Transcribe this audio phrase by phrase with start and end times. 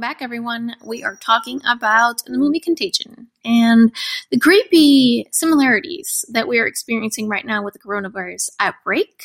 [0.00, 0.74] back, everyone.
[0.82, 3.94] We are talking about the movie Contagion and
[4.30, 9.22] the creepy similarities that we are experiencing right now with the coronavirus outbreak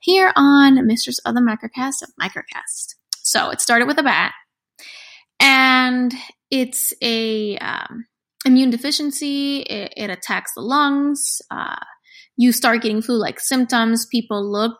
[0.00, 2.96] here on Mistress of the Microcast of Microcast.
[3.22, 4.34] So it started with a bat,
[5.40, 6.12] and
[6.50, 8.04] it's a um,
[8.44, 9.60] immune deficiency.
[9.60, 11.40] It, it, attacks the lungs.
[11.50, 11.76] Uh,
[12.36, 14.06] you start getting flu-like symptoms.
[14.10, 14.78] People look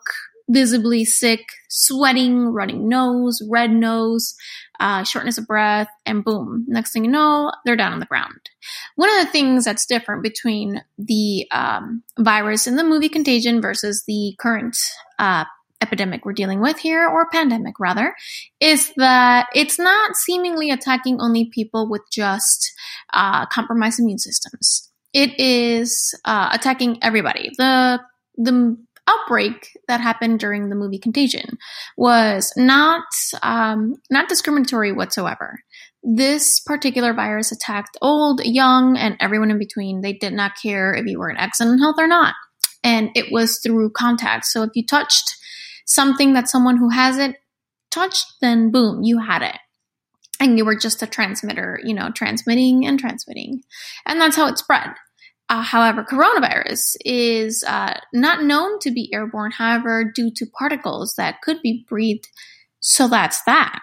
[0.49, 4.35] visibly sick, sweating, running nose, red nose,
[4.79, 8.49] uh, shortness of breath, and boom, next thing you know, they're down on the ground.
[8.95, 14.03] One of the things that's different between the um, virus in the movie Contagion versus
[14.05, 14.77] the current
[15.19, 15.45] uh,
[15.81, 18.15] epidemic we're dealing with here, or pandemic rather,
[18.59, 22.73] is that it's not seemingly attacking only people with just
[23.13, 24.89] uh, compromised immune systems.
[25.13, 27.51] It is uh, attacking everybody.
[27.57, 27.99] The
[28.35, 28.75] the
[29.07, 31.57] outbreak that happened during the movie Contagion
[31.97, 33.03] was not
[33.41, 35.59] um, not discriminatory whatsoever.
[36.03, 40.01] This particular virus attacked old, young, and everyone in between.
[40.01, 42.33] They did not care if you were in excellent health or not,
[42.83, 44.45] and it was through contact.
[44.45, 45.35] So if you touched
[45.85, 47.35] something that someone who has it
[47.91, 49.57] touched, then boom, you had it.
[50.39, 53.61] And you were just a transmitter, you know, transmitting and transmitting.
[54.05, 54.89] And that's how it spread.
[55.53, 61.43] Uh, however, coronavirus is uh, not known to be airborne, however, due to particles that
[61.43, 62.27] could be breathed.
[62.79, 63.79] So that's that.